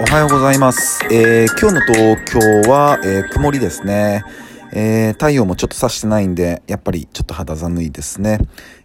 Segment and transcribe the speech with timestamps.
[0.00, 1.04] おはようございます。
[1.10, 4.22] えー今日の東京は、えー曇りですね。
[4.72, 8.38] えー太陽もちょっと差してないんで、やっぱりちょっと肌寒いですね。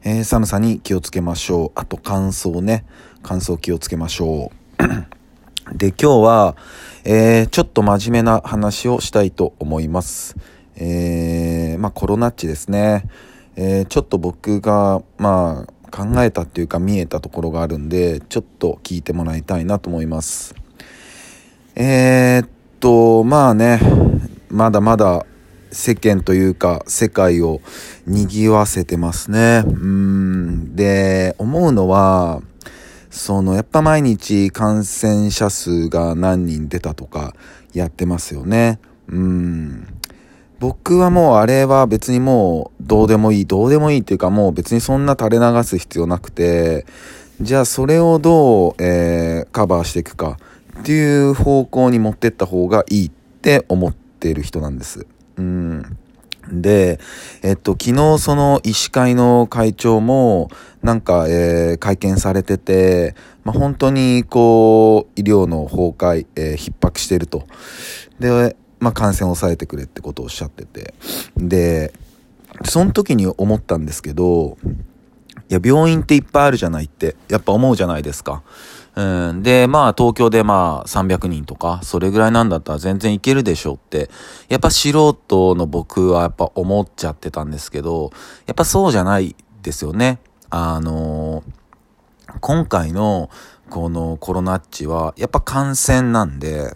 [0.04, 1.72] え寒さに気をつけましょう。
[1.76, 2.84] あと乾燥ね。
[3.22, 5.78] 乾燥気をつけましょう。
[5.78, 6.56] で、今日は、
[7.06, 10.36] えちょっと真面目な話をしたいと思います。
[10.78, 13.06] えまあコロナっちですね。
[13.56, 20.63] えちょっと僕が、まあ、考えたっていうか見えたところがあるんで、ちょっと聞いてもらいたいなと思います。
[21.76, 23.80] えーっと、まあね、
[24.50, 25.26] まだまだ
[25.72, 27.62] 世間というか世界を
[28.06, 29.64] 賑わせてますね。
[29.66, 30.76] うん。
[30.76, 32.42] で、思うのは、
[33.10, 37.34] その、やっぱ毎日感染者数が何人出たとか
[37.74, 38.80] やってますよね。
[39.08, 39.88] うん。
[40.60, 46.86] 僕はもうあれは別にもうどうでもいい、どうでもいいっていうかもう別にそんな垂れ流す必要なくて、
[47.42, 50.38] じゃあそれをどう、えーカバーしていくか
[50.80, 55.06] っていう方向に持ってった方がいいって思っている人なんです。
[55.38, 55.98] うん。
[56.52, 57.00] で、
[57.42, 60.50] えっと、昨日その医師会の会長も、
[60.82, 67.48] なんか、えー会見されてて、まあ、本当に、こう、医療の崩壊、えー逼迫してると。
[68.20, 70.94] で、まあ、感染を抑えてくれってことをおっしゃってて。
[71.38, 71.94] で、
[72.66, 74.58] その時に思ったんですけど、
[75.50, 78.44] いや、病院っていっぱいあるじゃないって、やっぱ思うじゃないですか。
[78.96, 79.44] うん。
[79.44, 84.10] で、まあ、東京でまあ、300人とか、それぐらいなんだったら全然いけるでしょうって、
[84.50, 88.12] やっぱ素人の僕はやっぱ思っちゃってたんですけど、
[88.46, 90.20] やっぱそうじゃないですよね。
[90.50, 91.44] あの
[92.42, 93.32] 今回の
[93.70, 96.76] このコロナっちは、やっぱ感染なんで、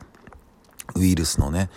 [0.95, 1.69] ウイルスのね。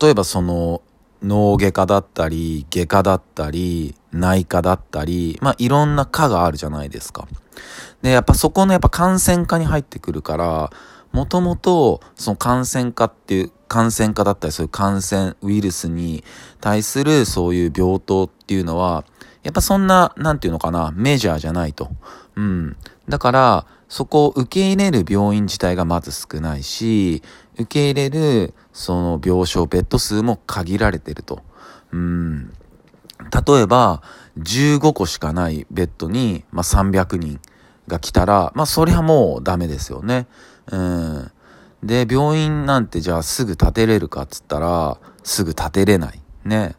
[0.00, 0.82] 例えばその、
[1.20, 7.26] 脳外科だったり、外科だったり、内科だったり、まあいろんな科があるじゃないですか。
[8.02, 10.70] で、やっぱそこのやっぱ感染科に入ってくるから、
[11.12, 16.24] もともとその感染科っていう、感染科だったりそういう感染ウイルスに
[16.60, 19.04] 対するそういう病棟っていうのは、
[19.42, 21.90] やっぱそんな、なんていうのかな、メジャーじゃないと。
[22.36, 22.76] うん。
[23.08, 27.22] だから、そこを受け入れる病院自体がまず少ないし、
[27.54, 31.42] 受け入れるその病床、ベッド数も限られてると。
[31.92, 32.52] うん。
[33.18, 34.02] 例えば、
[34.38, 37.40] 15個しかないベッドに、まあ、300人
[37.86, 40.26] が来たら、まあ、そりゃもうダメですよね。
[40.70, 41.30] うん。
[41.82, 46.20] で、病院なんてじゃあすぐ建てれるかっつったら、すぐ建てれない。
[46.44, 46.76] ね。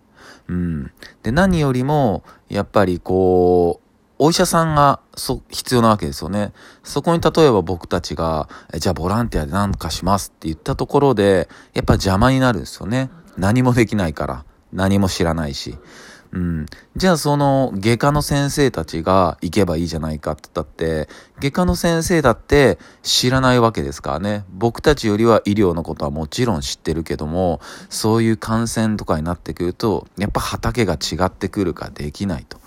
[0.48, 0.92] うん。
[1.24, 3.90] で、何よりも、やっぱりこう、
[4.22, 6.52] お医者さんが、そ、必要なわけですよね。
[6.84, 13.10] そこに例えば僕たちが、じゃあボランティアで何かしますって言ったところで、やっぱ邪魔になるんですよね。
[13.38, 14.46] 何もできないから。
[14.74, 15.78] 何も知らないし。
[16.32, 16.66] うん。
[16.96, 21.10] じゃあその外科の先生たちが行けばいいじゃないかって言ったって、
[21.40, 24.46] 外科の先生だって知らないわけですからね。
[24.50, 32.60] 僕たちよりは医療のことはもちろん知ってるけども、そういう感染とかになってくると、やっぱ畑が違ってくるかできないと。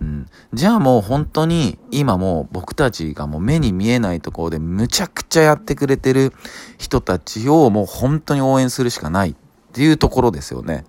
[0.00, 6.34] うん、じゃあもう本当に今も僕たちがもう目に見えないところでむちゃくちゃやってくれてる
[6.76, 9.34] 人たちをもう本当に応援するしかないっ
[9.72, 10.84] ていうところですよね。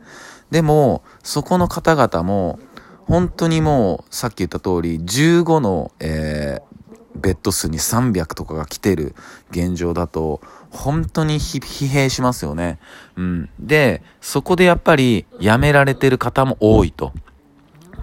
[0.51, 2.59] でも、そこの方々も
[3.05, 6.77] 本当にもうさっき言った通り15の、えー
[7.17, 9.15] ベッド数に300とかが来てる
[9.49, 12.79] 現状だと、本当に疲弊しますよね。
[13.15, 13.49] うん。
[13.59, 17.13] で、そこでやっぱり辞められてる方も多いと。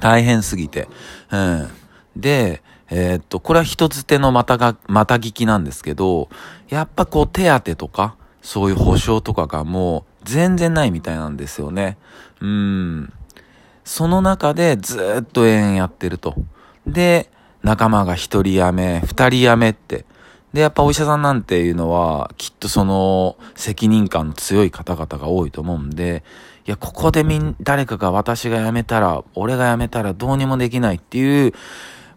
[0.01, 0.89] 大変すぎて。
[1.31, 1.69] うん。
[2.17, 6.29] で、えーっと、これは人づてのまたが、また聞きなんですけど、
[6.69, 11.97] やっぱこう手当とか、そういう保証とかがもう全然ないみたいなんですよね。
[12.41, 13.13] うん。
[13.85, 16.35] その中でずっと永遠やってると。
[16.87, 17.31] で、
[17.63, 20.05] 仲間が一人辞め、二人辞めって。
[20.53, 26.23] で、やっぱお医者さんなんていうのは、きっとその、責任感の強い方々が多いと思うんで、
[26.67, 31.53] いや、ここでみん、誰かが私が辞めたら、俺が辞めたらどうにもできないっていう、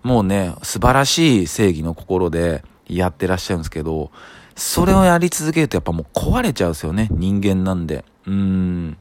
[0.03, 4.11] もうね、素晴らしい正義の心でやってらっしゃるんですけど、
[4.57, 8.03] それをやり続けるとやっぱもう壊れちゃうんですよね、人間なんで。
[8.25, 8.97] うん。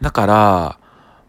[0.00, 0.78] だから、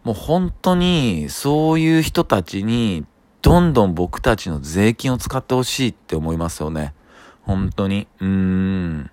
[0.06, 3.06] もう本当に、そういう人たちに、
[3.42, 6.94] どんどん僕たちの税金を使ってほしいって思いますよね。
[7.42, 8.08] 本当に。
[8.22, 9.12] うーん。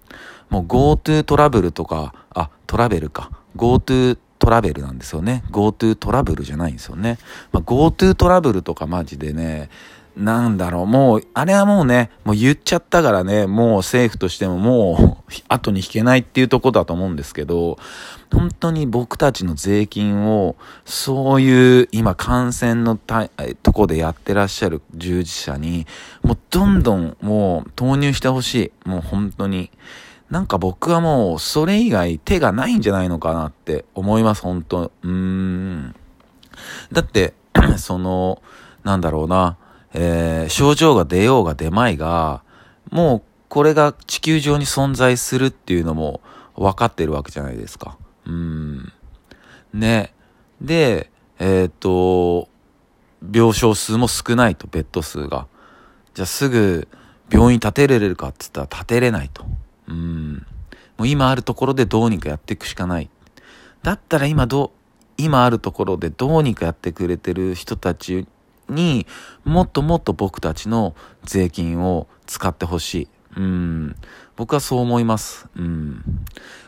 [0.50, 3.32] もう GoTo トラブルとか、あ、トラベルか。
[3.56, 5.42] GoTo トラベルなんですよね。
[5.50, 7.18] GoTo トラブルじゃないんですよね。
[7.50, 9.68] まあ、GoTo トラブルとかマジでね、
[10.16, 17.78] なんだろう、もう、あれはもうね、もう言っちゃったからね、もう政府としてももう、後に引けないっていうとこだと思うんですけど、
[18.32, 25.86] 本当に僕たちの税金を、そういう今感染のとこでやってらっしゃる従事者に、
[26.22, 28.88] もうどんどんもう投入してほしい。
[28.88, 29.70] もう本当に。
[30.30, 35.94] なんか僕はもうそれ以外手がないんじゃないのかなって思います、本当うーん。
[36.92, 37.34] だって、
[37.78, 38.40] その、
[38.84, 39.56] なんだろうな、
[39.94, 42.42] えー、症状が出ようが出まいが、
[42.90, 46.20] もうこれが地球上に存在するっていうのも
[46.56, 47.96] 分かってるわけじゃないですか。
[48.26, 48.92] うん。
[49.72, 50.12] ね。
[50.60, 52.48] で、えっ、と、
[53.32, 55.46] 病床数も少ないと、ベッド数が。
[56.14, 56.88] じゃあすぐ
[57.30, 59.44] 病院建てれるかって言ったら建てれないと。
[59.88, 60.46] うん。
[60.96, 63.10] もう今あるところでどうにかやっていくしかない。
[63.82, 64.70] だったら今どう、
[65.16, 68.26] 今あるところでどうにかやってくれてる人たち
[68.68, 69.06] に
[69.44, 70.94] もっともっと僕たちの
[71.24, 73.08] 税金を使ってほしい。
[73.36, 73.96] うん。
[74.36, 75.48] 僕はそう思います。
[75.56, 76.02] うん。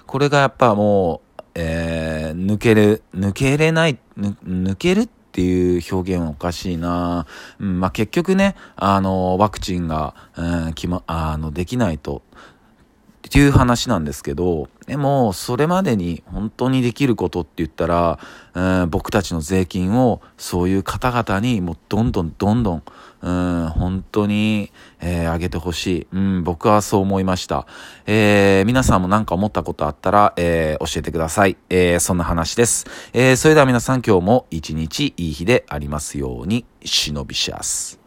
[0.07, 7.27] これがやっぱもう、えー、抜ける、抜けれない、抜けるっていう表現はおかしいな。
[7.59, 12.23] うん、まあ、結局ね、あの、ワクチンが、うん、決ま、あの、できないと、
[13.27, 18.21] っていう話なんですけど、でも、それまでに本当にできることって言ったら、
[18.55, 22.83] えー、僕たちの税金をそういう方々にもうどんどんどんどん、
[23.23, 24.71] うん、本当に、
[25.01, 26.07] えー、上げてほしい。
[26.13, 27.67] うん、僕はそう思いました。
[28.07, 31.57] えー、皆さんも何か思ったことあったら、えー、教えてください。
[31.69, 32.87] えー、そんな話です。
[33.13, 38.06] えー、それでは皆さん今日も一日いい日でありますように、忍びしやす。